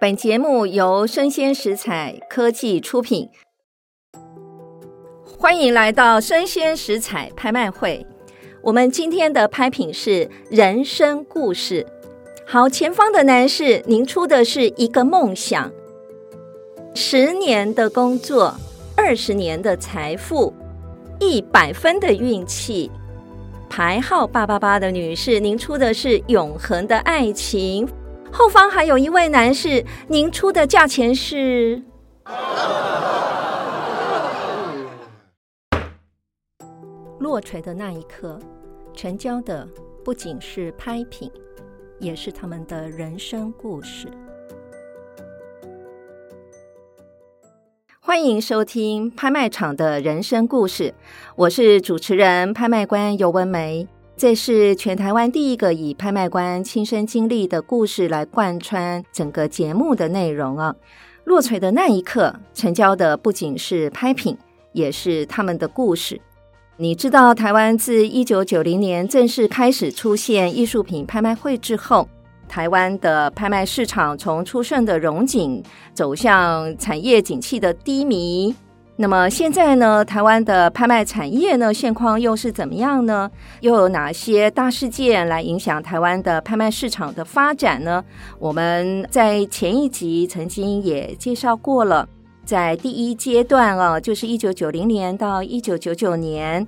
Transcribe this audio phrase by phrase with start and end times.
[0.00, 3.28] 本节目由生鲜食材科技出品，
[5.36, 8.06] 欢迎来到生鲜食材拍卖会。
[8.62, 11.84] 我们今天的拍品是人生故事。
[12.46, 15.72] 好，前方的男士，您出的是一个梦想，
[16.94, 18.54] 十年的工作，
[18.96, 20.54] 二十年的财富，
[21.18, 22.88] 一百分的运气。
[23.68, 27.88] 牌号八八八的女士，您出的是永恒的爱情。
[28.30, 31.82] 后方还有一位男士，您出的价钱是？
[37.18, 38.38] 落锤的那一刻，
[38.94, 39.68] 成交的
[40.04, 41.30] 不仅是拍品，
[41.98, 44.06] 也是他们的人生故事。
[48.00, 50.94] 欢迎收听拍卖场的人生故事，
[51.36, 53.86] 我是主持人拍卖官游文梅。
[54.18, 60.74] 这是全台湾第一个以拍卖官亲身经历的故事来贯穿整个节目的内容啊！
[61.22, 64.36] 落槌的那一刻，成交的不仅是拍品，
[64.72, 66.20] 也是他们的故事。
[66.76, 72.08] 你知道，台湾自一九九零年正式开始出现艺术品拍卖会之后，
[72.48, 75.62] 台湾的拍卖市场从初盛的荣景
[75.94, 78.52] 走向产业景气的低迷。
[79.00, 83.30] 那么现在呢，台湾的拍卖产业呢，现况又是怎么样呢？
[83.60, 88.04] 又有哪些大事件来影响台湾的拍卖市场的发展呢？
[88.40, 92.08] 我们在前一集曾经也介绍过了，
[92.44, 96.66] 在第一阶段啊，就是一九九零年到一九九九年。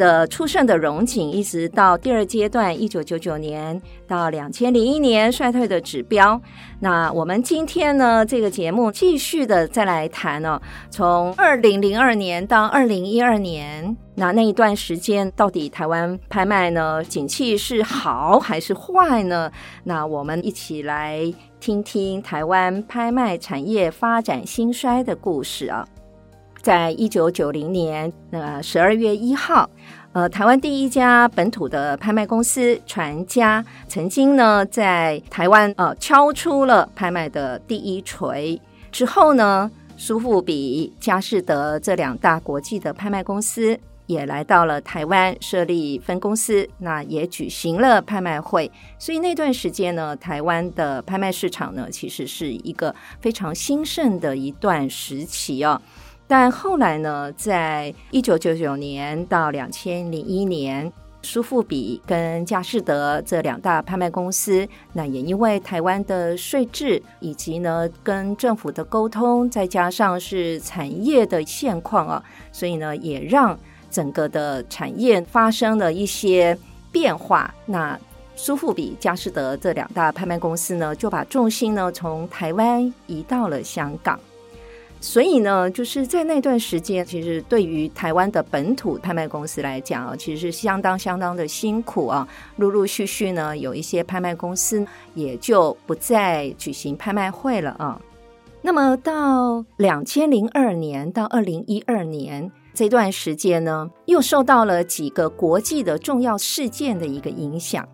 [0.00, 6.40] 的初盛的荣景，一直到第二阶段，一九九九年到两千零一年衰退的指标。
[6.78, 19.52] 那我们今天呢，这个节目继续的再来谈、哦，从二零零二年到二零一二年，那那一段时间到底台湾拍卖呢，景气是好还是坏呢？
[19.84, 25.86] 那我们一起来听听台湾拍卖产业发展兴衰的故事啊。
[26.62, 29.68] 在一九九零年，呃，十二月一号，
[30.12, 38.60] 呃，台湾第一家本土的拍卖公司传家曾经呢，在台湾呃敲出了拍卖的第一锤。
[38.92, 48.70] 之后呢，苏富比、佳士得这两大国际的拍卖公司也来到了台湾设立分公司，那也举行了拍卖会。
[48.98, 55.80] 所以那段时间呢，台湾的拍卖市场呢，其实是一个非常兴盛的一段时期哦。
[56.30, 60.90] 但后来呢，在一九九九年到两千零一年，
[61.22, 73.58] 苏富比跟佳士得这两大拍卖公司，那也因为台湾的税制以及呢跟政府的沟通，再加上是产业的现况啊，所以呢也让
[73.90, 76.56] 整个的产业发生了一些
[76.92, 77.52] 变化。
[77.66, 77.98] 那
[78.36, 84.16] 苏富比、佳士得这两大拍卖公司呢，就把重心呢从台湾移到了香港。
[85.02, 92.28] 所以呢，就是在那段时间，其实对于台湾的本土拍卖公司来讲啊，其实是相当相当的辛苦啊。
[92.56, 97.98] 陆陆续续呢，有一些拍卖公司也就不再举行拍卖会了啊。
[98.60, 107.88] 那么到两千零二年到二零一二年这段时间呢，又受到了几个国际的重要事件的一个影响。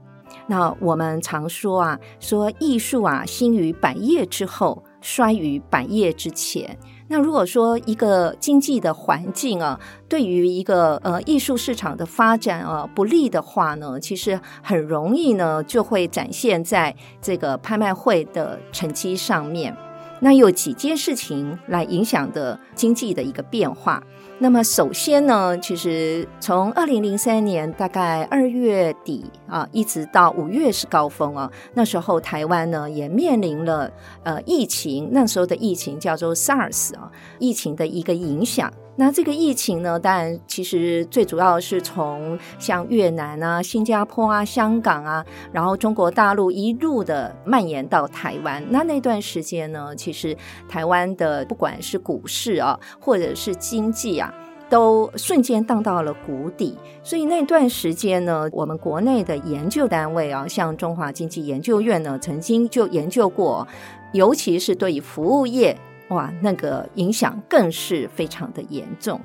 [0.49, 6.77] 那我们常说啊，说艺术啊，兴于百业之后，衰于百业之前。
[7.09, 9.78] 那如果说一个经济的环境啊，
[10.09, 19.77] 对于一个呃艺术市场的发展啊不利的话呢，其实很容易呢就会展现在这个拍卖会的成绩上面。
[20.19, 24.03] 那有几件事情来影响的经济的一个变化。
[24.39, 31.51] 那么首先呢，其实从二零零三年大概二月底啊，一直到五月是高峰啊。
[31.73, 33.91] 那时候台湾呢也面临了
[34.25, 38.71] 呃疫情，那时候的疫情叫做 SARS 啊，疫情的一个影响。
[38.99, 48.65] 那这个疫情呢，当然其实最主要是从像越南啊、新加坡啊、香港啊，然后中国大陆一路的蔓延到台湾。
[48.71, 50.35] 那那段时间呢，其实
[50.67, 54.32] 台湾的不管是股市啊，或者是经济啊，
[54.70, 56.79] 都瞬间荡到了谷底。
[57.03, 63.69] 所以那段时间呢，我们国内的研究单位啊，像中华经济研究院呢，曾经就研究过，
[64.12, 65.76] 尤其是对于服务业。
[66.08, 69.20] 哇，那个影响更是非常的严重。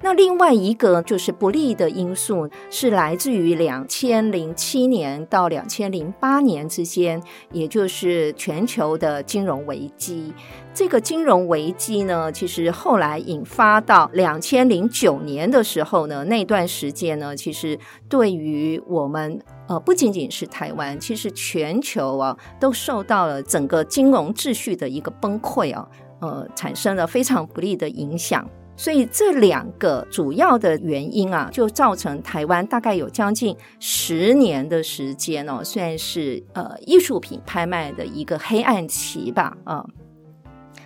[0.00, 7.20] 那另外一个就是不利的因素，是来自于两千零七年到两千零八年之间，
[7.50, 10.32] 也就是全球的金融危机。
[10.72, 17.76] 这个金融危机呢，其实后来引发到两千零九年的时候呢，那段时间呢，其实
[18.08, 25.88] 对于我们呃，不仅仅是台湾，其实全球啊，都受到了整个金融秩序的一个崩溃啊，
[26.20, 28.48] 呃，产生了非常不利的影响。
[28.76, 39.86] 所以这两个主要的原因啊，就造成台湾大概有将近十年的时间哦，算是呃艺术品拍卖的一个黑暗期吧啊。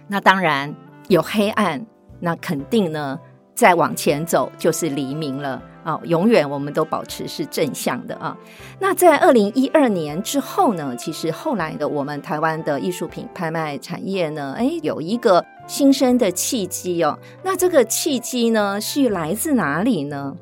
[0.06, 0.74] 那当然
[1.08, 1.86] 有黑暗，
[2.20, 3.18] 那肯定呢，
[3.58, 8.36] 再往前走就是黎明了啊、永远我们都保持是正向的啊。
[8.78, 17.18] 那在二零一二年之后呢，其实后来的我们台湾的艺术品拍卖产业呢，哎，有一个新生的契机哦。
[17.42, 20.36] 那这个契机呢，是来自哪里呢？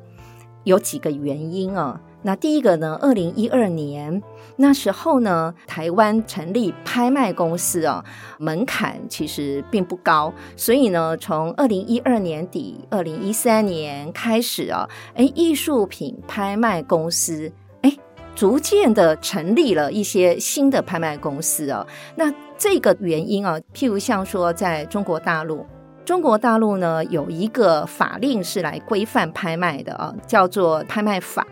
[0.65, 1.99] 有几个原因啊。
[2.27, 4.21] 那第一个呢，二零一二年。
[4.57, 8.03] 那时候呢，台湾成立拍卖公司啊，
[8.37, 14.85] 门槛其实并不高，所以呢，从二零一二年底、二零一三年开始啊，
[15.15, 17.49] 哎，艺术品拍卖公司
[17.83, 17.97] 哎，
[18.35, 21.87] 逐渐的成立了一些新的拍卖公司啊。
[22.17, 25.65] 那这个原因啊，譬如像说，在中国大陆，
[26.03, 31.47] 中国大陆呢有一个法令是来规范拍卖的啊，叫做拍卖法。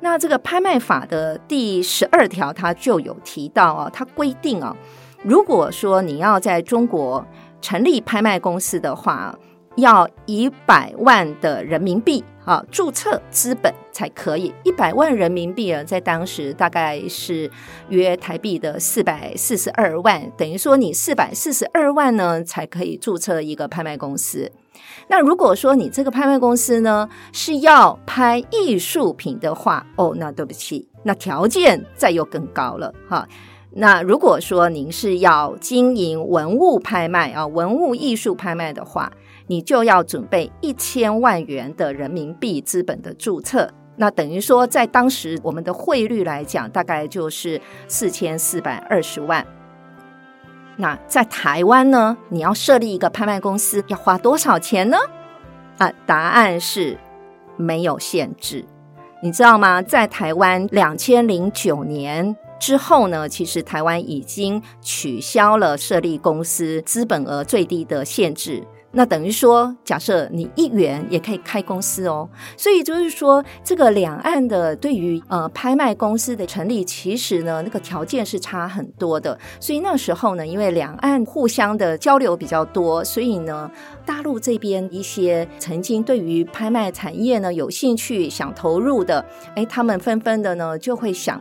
[0.00, 4.76] 那这个拍卖法的第十二条，它就有提到哦，它规定哦，
[5.22, 7.24] 如果说你要在中国
[7.60, 9.36] 成立拍卖公司的话，
[9.76, 14.52] 要一百万的人民币啊，注册资本才可以。
[14.62, 17.50] 一百万人民币啊，在当时大概是
[17.88, 24.50] 约台币的四百四十二万，等于说你四百四十二万呢，才可以注册一个拍卖公司。
[25.08, 33.26] 那如果说你这个拍卖公司呢，是要拍艺术品的话，哦，那对不起，那条件再又更高了哈。
[33.78, 39.12] 那如果说您是要经营文物拍卖啊，文物艺术拍卖的话，
[39.48, 43.70] 你就要准备一千万元的人民币资本的注册。
[43.98, 49.46] 那等于说，在当时我们的汇率来讲，大概就是四千四百二十万。
[50.76, 54.98] 那在台湾呢，你要设立一个拍卖公司要花多少钱呢？
[55.78, 56.98] 啊，答案是
[57.56, 58.64] 没有限制。
[59.22, 59.80] 你知道吗？
[59.80, 68.62] 在台湾两千零九年之后呢，其实台湾已经取消了设立公司资本额最低的限制。
[68.96, 72.26] 那等于说，假设你一元也可以开公司哦，
[72.56, 79.38] 所以就是说，这个两岸的对于呃拍卖公司的成立，其实呢那个条件是差很多的。
[79.60, 83.70] 所以那时候呢，因为两岸互相的交流比较多，所以呢，
[84.06, 89.22] 大陆这边一些曾经对于拍卖产业呢有兴趣想投入的，
[89.56, 91.38] 诶，他们纷纷的呢就会想。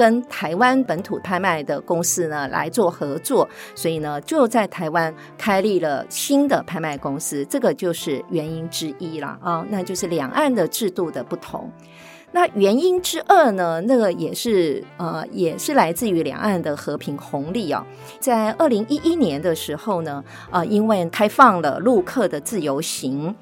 [0.00, 11.70] 跟台湾本土拍卖的公司呢来做合作，所以呢就在台湾开立了新的拍卖公司，这个就是原因之一了啊、那就是两岸的制度的不同。
[12.32, 17.86] 那原因之二呢，那个也是呃也是来自于两岸的和平红利啊、哦，
[18.20, 23.34] 在二零一一年的时候呢，啊、呃，因为开放了陆客的自由行。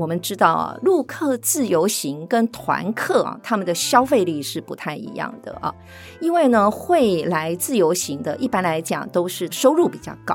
[0.00, 5.70] 我们知道啊，陆客自由行跟团客啊，他们的消费力是不太一样的啊。
[6.22, 10.34] 因为呢，会来自由行的，一般来讲都是收入比较高，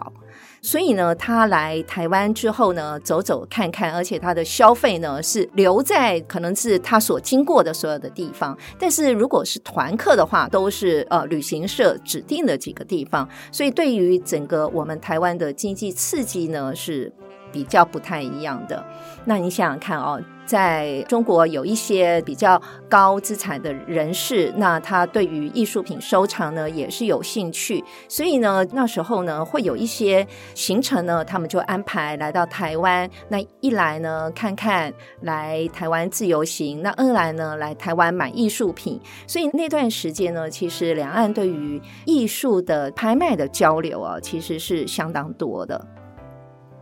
[0.61, 8.55] 所以呢，他来台湾之后呢，走走看看，而且他的消费呢是留在可能是他所经过的所有的地方。
[8.77, 17.11] 但是如果是团客的话，都是呃旅行社指定的几个地方，所以对于整个我们台湾的经济刺激呢是。
[17.55, 18.83] 比较不太一样的，
[19.23, 45.79] 那你想想看哦，在中国有一些比较高资产的人士，那他对于艺术品收藏呢也是有兴趣，所以呢那时候呢会有一些行程呢，他们就安排来到台湾，那一来呢看看来台湾自由行，那二来呢来台湾买艺术品，所以那段时间呢，其实两岸对于艺术的拍卖的交流啊，其实是相当多的。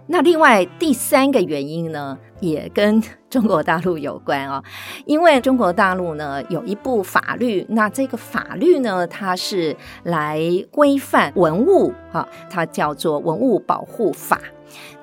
[0.07, 4.63] 那另外第三个原因呢，也跟 中国大陆有关啊、哦，
[5.05, 14.37] 因为中国大陆呢有一部法律，那这个法律呢，它是来规范文物啊，它叫做《文物保护法》。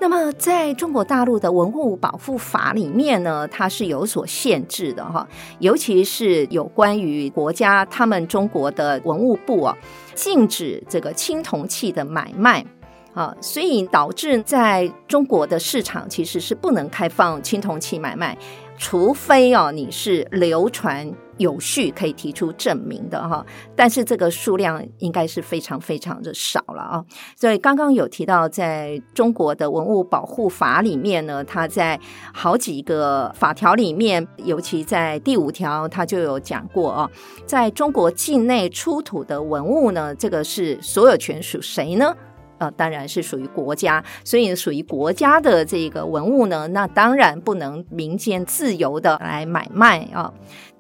[0.01, 5.27] 那么在中国大陆的文物保护法里面呢，它是有所限制的哈，
[5.61, 9.77] 尤其是有关于国家他们中国的文物部啊，
[10.15, 12.65] 禁止这个青铜器的买卖。
[13.13, 18.37] 啊，所以导致在中国的市场其实是不能开放青铜器买卖，
[18.79, 27.05] 除非哦你是流传有序可以提出证明的哈，但是这个数量应该是非常非常的少了啊。
[27.35, 31.99] 所以刚刚有提到，在中国的文物保护法里面呢，它在
[32.33, 37.11] 好几个法条里面，尤其在第五条，它就有讲过啊，
[37.47, 42.15] 在中国境内出土的文物呢，这个是所有权属谁呢？
[42.61, 50.33] 呃，当然是属于国家，所以属于国家的这个文物呢，那当然不能民间自由的来买卖啊。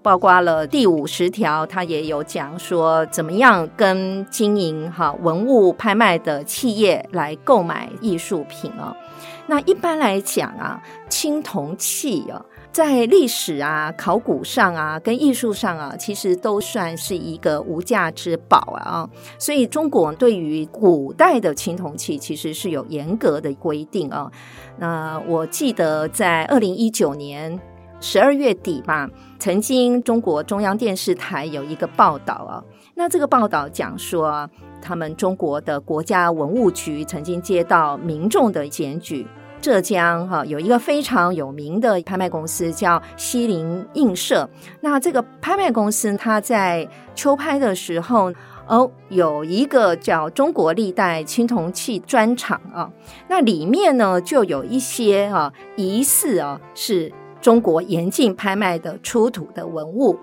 [0.03, 8.97] 包括了第五十条，它也有讲说怎么样跟经营哈文物拍卖的企业来购买艺术品啊。
[9.47, 12.45] 那一般来讲啊，青铜器啊。
[12.73, 19.11] 在历史啊、考古上啊、跟艺术上啊，其实都算是一个无价之宝啊。
[19.39, 24.31] 所以中国对于古代的青铜器，其实是有严格的规定啊。
[24.79, 27.61] 那我记得在二零一九年
[28.00, 29.11] 十二月底吧，
[29.41, 32.62] 曾经中国中央电视台有一个报道啊。
[32.95, 34.49] 那这个报道讲说，
[34.81, 39.27] 他们中国的国家文物局曾经接到民众的检举。
[39.61, 44.49] 浙江哈有一个非常有名的拍卖公司叫西泠印社，
[44.81, 48.33] 那这个拍卖公司它在秋拍的时候
[48.67, 52.90] 哦，有一个叫中国历代青铜器专场啊，
[53.29, 60.19] 那里面呢就有一些啊疑似啊是中国严禁拍卖的出土的文物。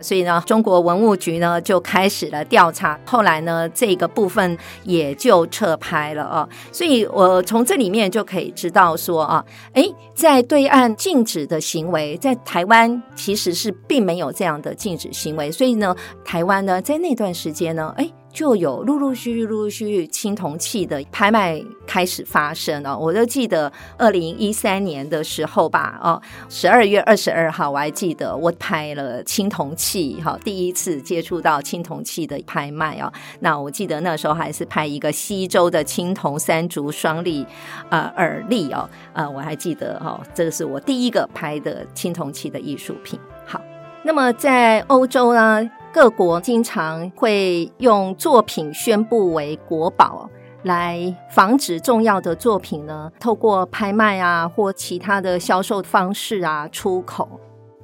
[0.00, 6.48] 所以呢，中国文物局呢就开始了调查，后来呢，这个部分也就撤拍了啊。
[6.72, 15.50] 所以我从这里面就可以知道说啊，诶，在对岸禁止的行为，在台湾其实是并没有这样的禁止行为。
[15.50, 18.12] 所以呢，台湾呢在那段时间呢，诶。
[18.38, 22.96] 就有陆陆续续、陆陆续续青铜器的拍卖开始发生了。
[22.96, 33.12] 我都记得二零一三年的时候吧，哦，十二月二十二号，我还记得我拍了青铜器，哈，第一次接触到青铜器的拍卖啊。
[33.40, 37.44] 那我记得那时候还是拍一个西周的青铜三足双立
[37.90, 43.18] 呃耳立哦，呃，我还记得哈，这个是我第一个拍的青铜器的艺术品。
[43.44, 43.60] 好，
[44.04, 45.68] 那么在欧洲呢？
[46.00, 50.30] 各国经常会用作品宣布为国宝，
[50.62, 57.28] 来防止重要的作品呢，透过拍卖啊或其他的销售方式啊出口。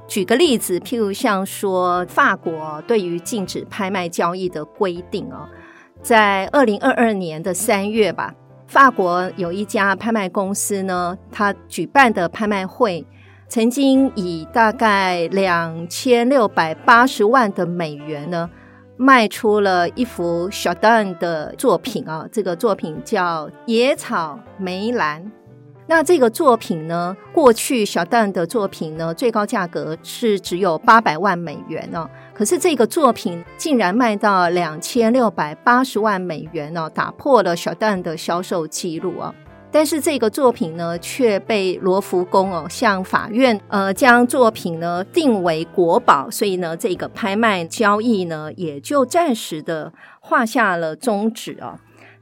[0.07, 5.49] 举个例子，譬如像说法国对于禁止拍卖交易的规定哦，
[6.01, 8.33] 在二零二二年的三月吧，
[8.69, 13.05] 法国有一家拍卖公司呢，他举办的拍卖会。
[13.55, 18.51] 曾经以大概两千六百八十万的美元呢，
[18.97, 25.23] 卖出了一幅小丹的作品啊，这个作品叫《野草梅兰》。
[25.87, 39.33] 那这个作品呢，过去小丹的作品呢，最高价格是只有八百万美元呢，可是这个作品竟然卖到两千六百八十万美元呢，打破了小丹的销售记录啊。
[39.75, 51.77] 但是这个作品呢，却被罗浮宫哦向法院呃将作品呢定为国宝，所以呢这个拍卖交易呢也就暂时的画下了终止哦。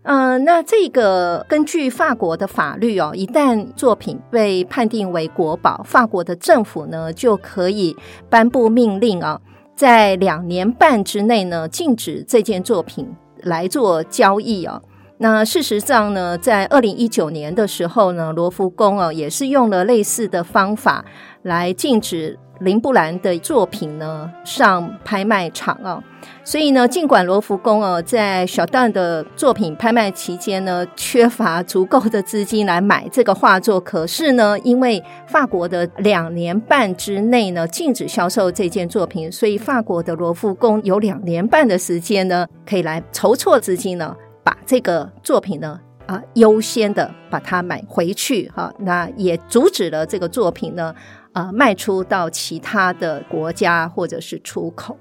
[0.05, 7.95] 嗯、呃，那这个根据法国的法律哦，一旦作品被判定为国宝，法国的政府呢就可以
[8.31, 9.39] 颁布命令啊，
[9.77, 14.81] 在两年半之内呢禁止这件作品来做交易啊。
[15.19, 21.05] 那事实上呢，在二零一九年的时候呢，罗浮宫啊也是用了类似的方法
[21.43, 26.03] 来禁止林布兰的作品呢上拍卖场啊。
[26.43, 44.17] 所以呢，尽管罗浮宫啊在小丹的作品拍卖期间呢缺乏足够的资金来买这个画作，可是呢，因为法国的两年半之内呢禁止销售这件作品，所以法国的罗浮宫有两年半的时间呢可以来筹措资金呢。
[44.45, 50.95] 把这个作品呢，啊、优先的把它买回去哈，那也阻止了这个作品呢，
[51.33, 54.99] 啊、卖出到其他的国家或者是出口。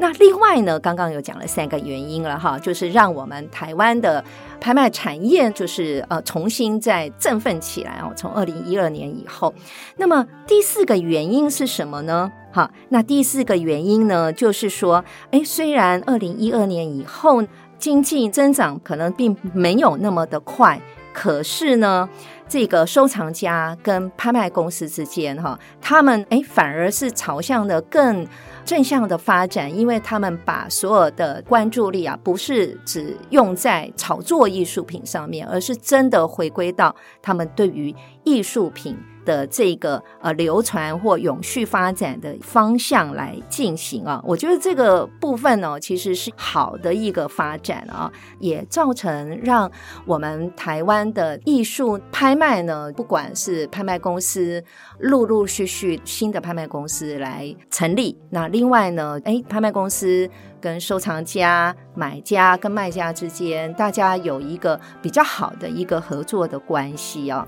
[0.00, 4.22] 那另外呢，刚刚有讲了三个原因了哈，就是让我们台湾的
[4.60, 9.52] 拍卖产业就是呃重新再振奋起来哦，从二零一二年以后。
[9.96, 12.30] 那么第四个原因是什么呢？
[12.52, 17.42] 哈，那第四个原因呢，就是说，哎，虽然二零一二年以后。
[17.78, 20.80] 经济增长可能并没有那么的快，
[21.12, 22.08] 可是呢，
[22.48, 28.26] 这个收藏家跟拍卖公司之间，哈，他们哎反而是朝向的更
[28.64, 37.94] 正向的发展，因为他们把所有的关注力啊，不是只用在炒作艺术品上面，而是真的回归到他们对于
[38.24, 38.96] 艺术品。
[39.28, 49.70] 的这个呃流传或永续发展的方向来进行啊，我觉得这个部分呢，其实是好的一个发展啊，也造成让
[50.06, 54.64] 我们台湾的艺术拍卖呢，不管是拍卖公司
[54.98, 60.26] 陆陆续续新的拍卖公司来成立，那另外呢，哎，拍卖公司
[60.58, 67.46] 跟收藏家、买家跟卖家之间，大家有一个比较好的一个合作的关系啊，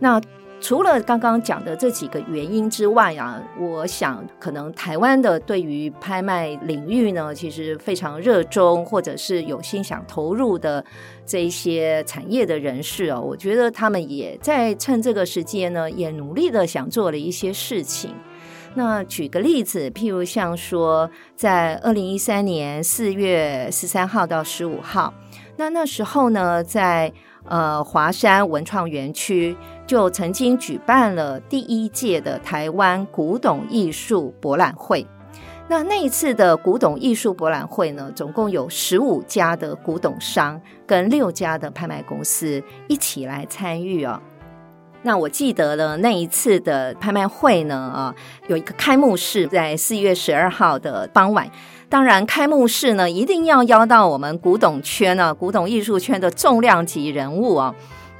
[0.00, 0.18] 那。
[0.60, 10.84] 除了刚刚讲的这几个原因之外啊，我想可能台湾的对于拍卖领域呢，其实非常热衷，或者是有心想投入的
[11.24, 18.12] 这一些产业的人士哦，我觉得他们也在趁这个时间呢，也努力的想做了一些事情。
[18.74, 25.14] 那举个例子，譬如像说，在二零一三年四月十三号到十五号，
[25.56, 27.12] 那那时候呢，在
[27.44, 29.56] 呃华山文创园区。
[29.86, 35.06] 就曾经举办了第一届的台湾古董艺术博览会。
[35.66, 44.20] 那那一次的古董艺术博览会呢，总共有十五家的古董商跟六家的拍卖公司一起来参与哦。
[45.00, 48.14] 那我记得呢那一次的拍卖会呢，啊，
[48.48, 51.50] 有一个开幕式在四月十二号的傍晚。
[51.90, 57.74] 当然，开幕式呢一定要邀到我们古董圈啊，古董艺术圈的重量级人物啊。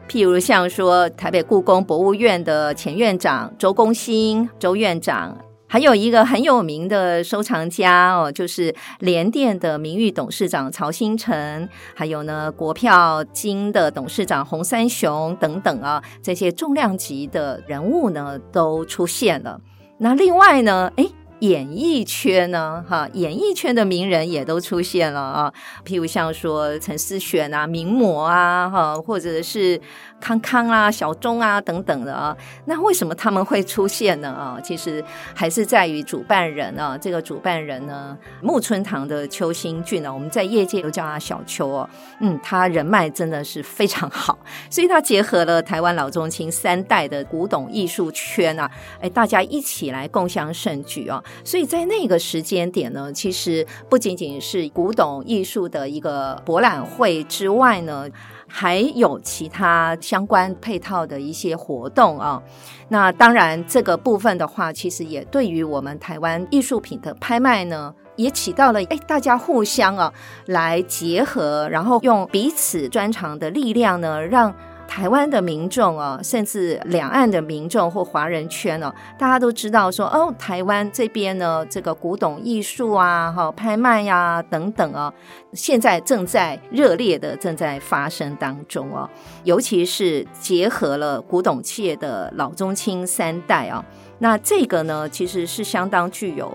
[0.08, 19.60] 譬如像说台北故宫博物院的前院长周公兴周院长，还有一个很有名的收藏家哦，就是联电的名誉董事长曹新成，还有呢国票金的董事长洪三雄等等啊，这些重量级的人物呢都出现了。
[19.98, 21.10] 那另外呢，诶
[21.40, 25.52] 演艺圈呢，哈，演艺圈的名人也都出现了啊，
[25.84, 29.80] 譬如像说陈思璇啊、名模啊，哈，或者是。
[30.20, 34.28] 康康啊、小钟啊等等的啊，那为什么他们会出现呢？
[34.28, 35.02] 啊，其实
[35.34, 41.88] 还是在于主办人啊，这个主办人呢，木村堂的邱新俊呢，我们在业界都叫他小邱哦。
[42.20, 48.70] 嗯，他人脉真的是非常好，所以他结合了台湾老中青三代的古董艺术圈啊，
[49.00, 51.22] 哎，大家一起来共襄盛举啊。
[51.44, 58.08] 所以在那个时间点呢，其实不仅仅是古董艺术的一个博览会之外呢。
[58.50, 62.42] 还有其他相关配套的一些活动啊，
[62.88, 70.10] 那当然这个部分的话，其实也对于我们台湾艺术品的拍卖呢，也起到了哎，大家互相啊
[70.46, 74.54] 来结合，然后用彼此专长的力量呢，让。
[74.88, 85.12] 台湾的民众啊，甚至两岸的民众或华人圈哦，大家都知道说哦，台湾这边呢，这个古董艺术啊，哈，拍卖呀、啊、等等啊，
[85.52, 89.08] 现在正在热烈的正在发生当中哦，
[89.44, 93.84] 尤其是结合了古董界的老中青三代啊，
[94.18, 96.52] 那这个呢，其实是相当具有，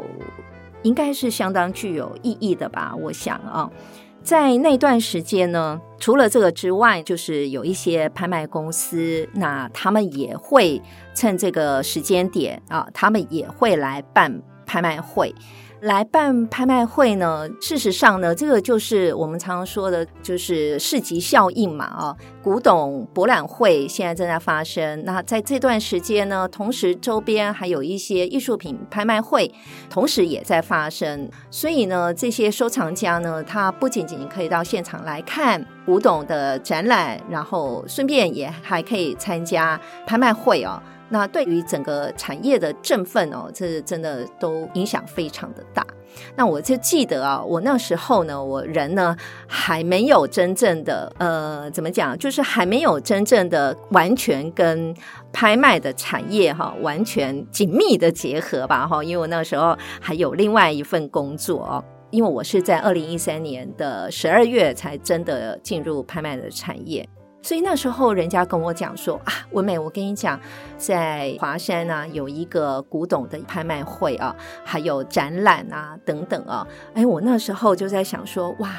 [0.82, 3.70] 应该是相当具有意义的吧，我想啊。
[4.24, 10.82] 在那段时间呢，除了这个之外，就是有一些拍卖公司，那他们也会
[11.14, 15.34] 趁这个时间点啊，他们也会来办拍卖会。
[15.82, 17.46] 来办拍卖会呢？
[17.60, 21.84] 事实上呢，这个就是我们常常说的，就是市集效应嘛。
[21.84, 25.04] 啊，古董博览会现在正在发生。
[25.04, 29.54] 那在这段时间呢，同时周边还有一些艺术品拍卖会，
[29.90, 31.30] 同时也在发生。
[31.52, 40.82] 所以呢，这些收藏家呢，他不仅仅可以到现场来看古董的展览，然后顺便也还可以参加拍卖会哦。
[41.14, 45.86] 那对于整个产业的振奋哦，这真的都影响非常的大。
[46.36, 49.16] 那我就记得啊，我那时候呢，我人呢
[49.48, 54.92] 还没有真正的呃，怎么讲，就是还没有真正的完全跟
[55.32, 67.08] 拍卖的产业哈完全紧密的结合吧哈，因为我那时候还有另外一份工作哦，因为我是在二零一三年的十二月才真的进入拍卖的产业。
[67.44, 70.40] 所以那时候，人家跟我讲说啊，文美，我跟你讲，
[70.78, 76.66] 在华山啊有一个古董的拍卖会啊，还有展览啊等等啊。
[76.94, 78.72] 哎，我那时候就在想说，哇，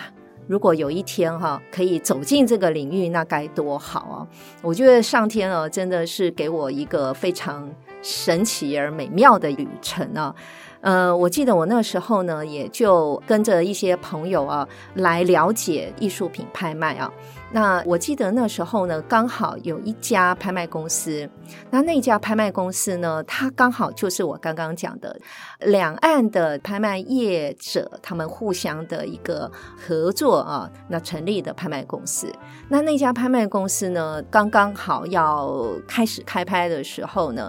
[0.47, 4.27] 如果有一天哈、可以走进这个领域，那该多好啊！
[4.63, 10.35] 我觉得上天啊真的是给我一个非常神奇而美妙的旅程啊。
[10.81, 17.11] 呃，我记得我那时候呢，也就跟着一些朋友啊来了解艺术品拍卖啊。
[17.55, 21.31] 那我记得那时候呢，刚好有一家拍卖公司，
[21.71, 25.17] 那那家拍卖公司呢，它刚好就是我刚刚讲的
[25.61, 32.27] 两岸的拍卖业者，他们互相的一个合作啊，那成立的拍卖公司。
[32.69, 35.49] 那那家拍卖公司呢，刚刚好要
[35.87, 37.49] 开始开拍的时候呢。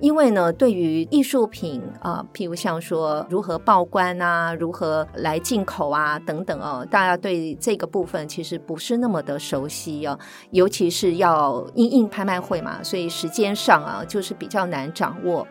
[0.00, 10.18] 因为呢，对于艺术品啊、譬如像说如何报关啊，如何来进口啊等等哦，大家对这个部分其实不是那么的熟悉哦，
[10.50, 15.46] 尤其是要因应拍卖会嘛，所以时间上啊就是比较难掌握。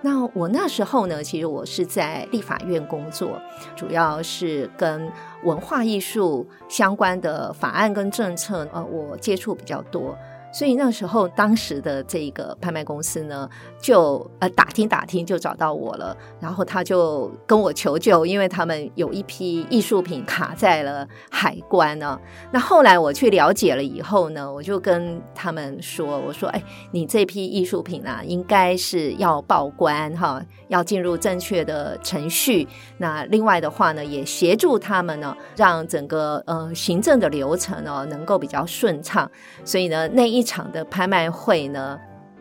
[0.00, 3.38] 那我那时候呢，其实我是在立法院工作，
[3.74, 5.10] 主要是跟
[5.42, 10.16] 文化艺术相关的法案跟政策，呃，我接触比较多。
[10.50, 13.46] 所以那时候，当时的这个拍卖公司呢，
[13.80, 16.16] 就呃打听打听，就找到我了。
[16.40, 22.18] 然后他就跟我求救，因为他们有一批艺术品卡在了海关呢。
[22.50, 26.62] 那后来我去了解了以后呢，我就跟他们说：“我说，哎，
[26.92, 32.66] 你这批艺术品啊，应该是要报关哈，要进入正确的程序。
[32.96, 39.30] 那另外的话呢，也协助他们呢，让整个呃行政的流程呢能够比较顺畅。
[39.62, 40.38] 所以呢，那一。
[40.38, 41.98] 一场的拍卖会呢，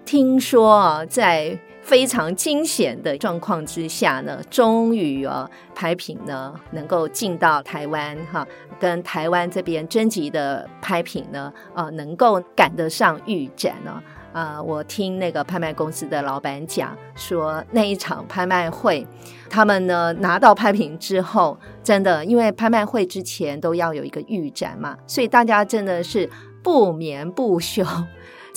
[0.08, 8.48] 听说啊，在非常惊险的状况之下呢，终于啊，拍品呢能够进到台湾哈，
[8.80, 14.02] 跟台湾这边征集的拍品呢，啊，能够赶得上预展呢。
[14.32, 19.06] 啊，我听那个拍卖公司的老板讲说，那一场拍卖会，
[19.50, 26.30] 他们呢拿到拍品之后，真的因为拍卖会之前都要有一个预展嘛，所以大家真的是。
[26.64, 27.86] 不眠不休，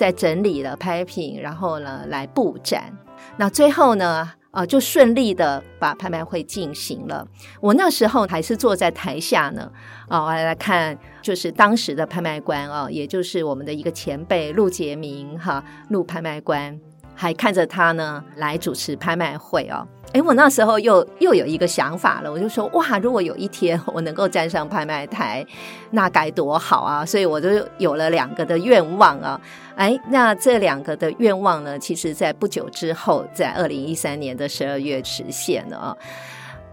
[0.01, 2.91] 在整理了拍品，然后呢来布展。
[3.37, 7.29] 那最后呢，呃，就顺利的把拍卖会进行了。
[7.61, 9.71] 我那时候还是坐在台下呢，
[10.09, 16.81] 啊、呃，我来看，就是当时的拍卖官啊、也就是我们的一个前辈陆杰明哈，陆拍卖官。
[17.13, 25.46] 还看着他呢来主持拍卖会哦，诶，我那时候又又有一个想法了，我就说哇，如果有一天我能够站上拍卖台，
[25.92, 27.07] 那该多好啊！
[27.07, 29.40] 所以我就有了两个的愿望啊，
[29.77, 35.96] 诶，那这两个的愿望呢，其实在不久之后，在二零一三年的十二月实现了啊。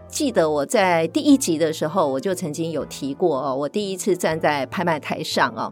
[0.08, 5.72] 记得我在第一集的时候，我就曾经有提过哦，我第一次站在拍卖台上啊。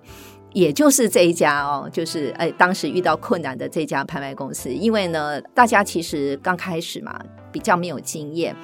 [0.56, 7.20] 也就是这一家哦，就是哎，当时遇到困难的这家拍卖公司，因为呢，大家其实刚开始嘛，
[7.52, 8.56] 比较没有经验，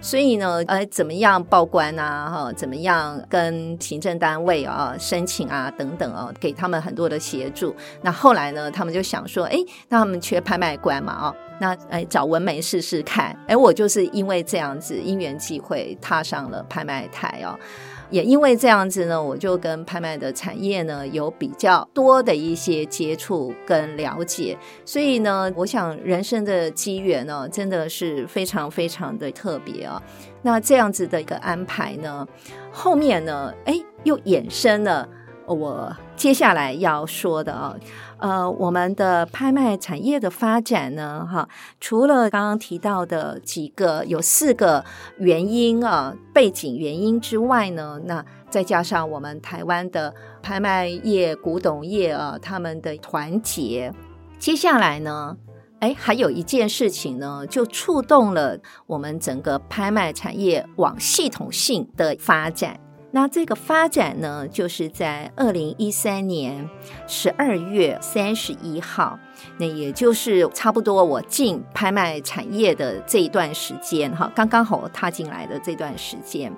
[0.00, 7.76] 所以呢，呃，怎么样报关啊，哈，怎么样跟行政单位啊申请啊等等啊，给他们很多的协助。
[8.00, 9.58] 那后来呢，他们就想说，哎，
[9.90, 13.38] 那他们缺拍卖官嘛，啊，那哎找文梅试试看。
[13.46, 17.54] 哎，我就是因为这样子因缘际会踏上了拍卖台哦。
[18.10, 30.02] 也因为这样子呢，我就跟拍卖的产业呢有比较多的一些接触跟了解，所以呢，我想人生的机缘呢，真的是非常非常的特别啊。
[30.42, 32.26] 那这样子的一个安排呢，
[32.70, 35.08] 后面呢，哎，又衍生了
[35.46, 37.76] 我接下来要说的啊。
[38.18, 41.46] 呃，我们的拍卖产业的发展呢，哈，
[41.78, 44.82] 除了刚刚提到的几个有四个
[45.18, 53.92] 原因啊，背景原因之外呢，那再加上我们台湾的拍卖业、古董业啊，他们的团结，
[54.38, 55.36] 接下来呢，
[55.80, 62.80] 哎，还有一件事情呢，就触动了我们整个拍卖产业往系统性的发展。
[63.14, 66.68] 那这个发展呢，就是在二零一三年
[67.06, 69.16] 十二月三十一号，
[69.58, 76.52] 那也就是差不多我进拍卖产业的这一段时间，哈，刚刚好踏进来的这段时间。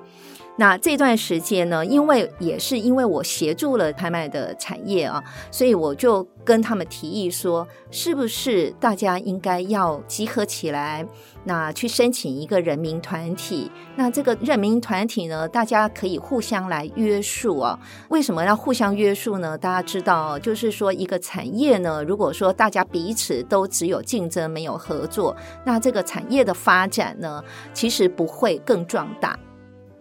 [0.59, 11.07] 那这段时间呢，因为也是因为我协助了拍卖的产业啊，所以我就跟他们提议说，是不是大家应该要集合起来，
[11.45, 13.71] 那去申请一个人民团体。
[13.97, 17.79] 那这个人民团体呢，大家可以互相来约束啊。
[18.09, 19.59] 为什么要互相约束呢？
[19.59, 27.41] 大家知道，就是说一个产业呢，如果说大大家彼此都只有竞争没有合作，那这个产业的发展呢，
[27.73, 29.39] 其实不会更壮大。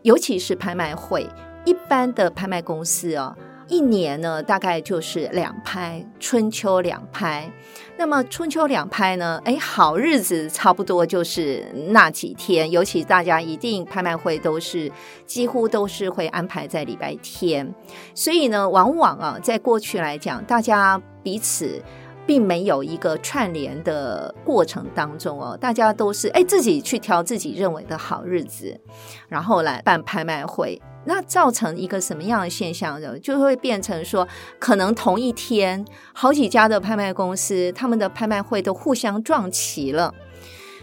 [0.01, 1.29] 尤其是拍卖会，
[1.63, 3.35] 一般的拍卖公司哦，
[3.67, 7.51] 一年呢大概就是两拍，春秋两拍。
[7.97, 12.71] 那么春秋两拍呢，哎，好日子差不多就是那几天。
[12.71, 14.91] 尤其大家一定拍卖会都是
[15.27, 17.71] 几乎都是会安排在礼拜天，
[18.15, 21.79] 所以呢，往往啊，在过去来讲，大家彼此。
[22.25, 28.79] 并没有一个串联的过程当中哦，大家都是哎自己去挑自己认为的好日子，
[29.27, 30.81] 然后来办拍卖会。
[31.07, 33.19] 那造成一个什么样的现象呢？
[33.19, 40.11] 就会变成说，可能同一天好几家的拍卖公司，他们的拍卖会都互相撞齐了。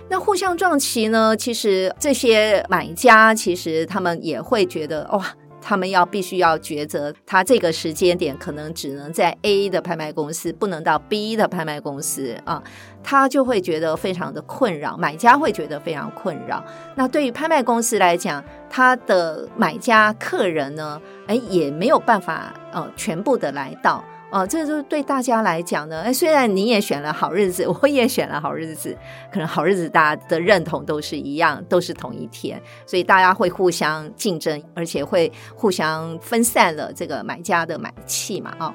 [0.08, 5.26] 那互相撞齐呢，其实这些买家其实他们也会觉得哇。
[5.62, 12.62] 他们要必须要抉择，他这个时间点可能只能在 A 的拍卖公司，不能到 B 的拍卖公司啊，
[13.02, 16.62] 他就会觉得非常的困扰，买家会觉得非常困扰。
[16.96, 24.04] 那对于拍卖公司来讲，他的买家客人呢，哎，也没有办法呃全部的来到。
[24.32, 28.96] 哦，这就是对大家来讲呢，哎，虽然你也选了好日子，我也选了好日子，
[29.30, 38.74] 可能好日子大家的认同都是一样，都是同一天，所以大家会互相竞争，而且会互相分散了这个买家的买气嘛，啊、哦。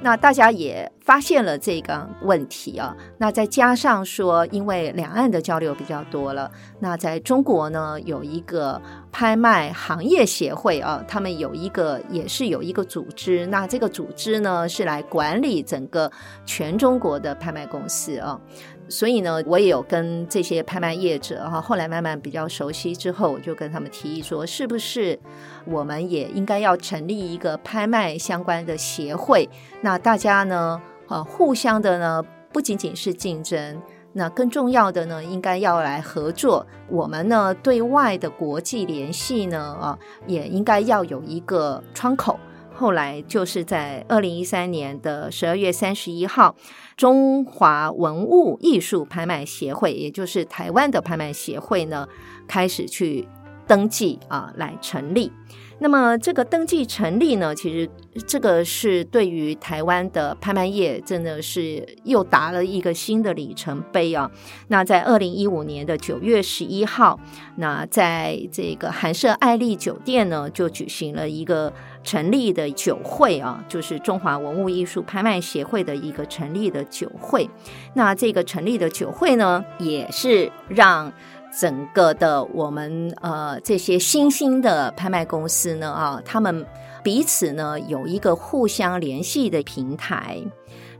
[0.00, 8.80] 那大家也发现了这个问题啊，那再加上说，因为两岸的交流比较多了，那在中国呢，有一个
[9.10, 16.10] 拍卖行业协会啊，他们有一个也是有一个组织，那这个组织呢是来管理整个
[16.44, 18.38] 全中国的拍卖公司啊。
[18.88, 25.18] 所以呢，我也有跟这些拍卖业者哈，后来慢慢比较熟悉之后，我就跟他们提议说，是不是
[25.64, 29.48] 我们也应该要成立一个拍卖相关的协会？
[29.80, 32.22] 那大家呢，呃，互相的呢，
[32.52, 36.64] 不仅仅是竞争，那更重要的呢，应该要来合作。
[36.88, 42.38] 我们呢，对外的国际联系呢，啊，也应该要有一个窗口。
[42.76, 46.54] 后来就是在二零一三年的十二月三十一号，
[46.96, 52.06] 中华文物艺术拍卖协会，也就是台湾的拍卖协会呢，
[52.46, 53.26] 开始去
[53.66, 55.32] 登记啊，来成立。
[55.78, 57.86] 那么这个登记成立呢，其实
[58.26, 64.30] 这个是对于台湾的拍卖业真的是又达了一个新的里程碑啊。
[64.68, 67.20] 那在二零一五年的九月十一号，
[67.56, 71.70] 那在这个寒舍艾丽酒店呢，就举行了一个
[72.02, 77.50] 成立的酒会啊，就是中华文物艺术拍卖协会的一个成立的酒会。
[77.92, 81.12] 那这个成立的酒会呢，也是让。
[81.58, 86.66] 整个的我们呃这些新兴的拍卖公司呢啊，他们
[87.02, 90.38] 彼此呢有一个互相联系的平台。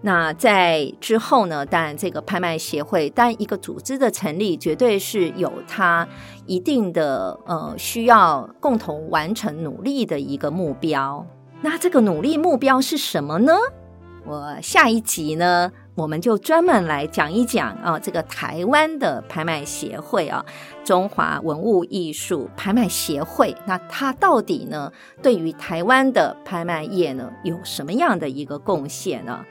[0.03, 6.07] 那在之后呢，当然这个拍卖协会，但一个组织的成立，绝对是有它
[6.47, 11.27] 一定的呃需要共同完成努力的一个目标。
[11.61, 13.53] 那这个努力目标是什么呢？
[14.25, 20.45] 我下一集呢，我们就专门来讲一讲啊，这个台湾的拍卖协会啊，
[20.85, 29.43] 中华文物艺术拍卖协会，那它到底呢，对于台湾的拍卖业呢，有什么样的一个贡献呢？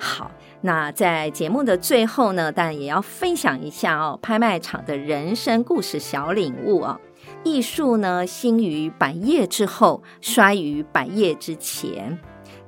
[0.00, 6.98] 好，那在节目的最后呢，当然也要分享一下哦，拍卖场的人生故事小领悟啊，
[7.44, 12.18] 艺术呢，兴于百业之后，衰于百业之前，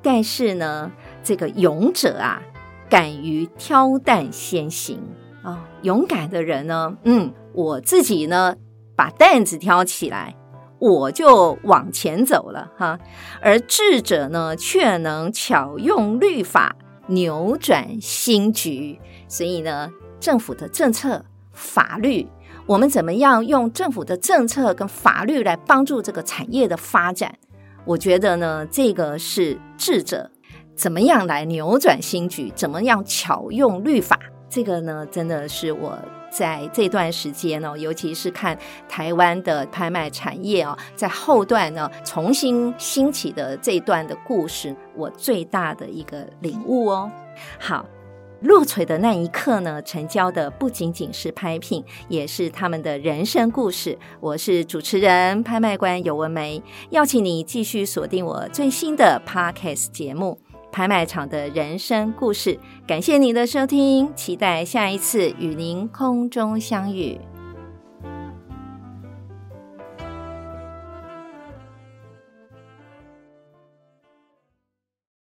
[0.01, 0.93] 但是呢，
[1.25, 2.41] 这个勇者啊。
[2.89, 5.03] 敢于挑担先行
[5.43, 8.57] 啊、勇敢的人呢，嗯，我自己呢，
[8.97, 10.35] 把担子挑起来，
[10.79, 12.99] 我就往前走了哈。
[13.43, 16.77] 而智者呢，却能巧用律法
[17.09, 18.99] 扭转新局。
[19.29, 22.27] 所以呢，政府的政策、法律，
[22.67, 27.35] 我们怎么样用政府的政策跟法律来帮助这个产业的发展？
[27.85, 30.31] 我觉得呢，这个是智者。
[30.77, 32.53] 怎么样来扭转新局？
[32.55, 34.19] 怎么样巧用律法？
[34.49, 35.99] 这个呢，真的是我
[36.31, 38.57] 在这段时间呢，尤其是看
[38.89, 47.11] 台湾的拍卖产业啊，在后段呢重新兴起的这段的故事，我最大的一个领悟哦。
[47.59, 47.85] 好，
[48.43, 53.99] 落槌的那一刻呢，成交的不仅仅是拍品，也是他们的人生故事。
[54.21, 60.39] 我是主持人拍卖官尤文梅，邀请你继续锁定我最新的 Podcast 节目。
[60.75, 67.17] 拍卖场的人生故事，感谢您的收听，期待下一次与您空中相遇。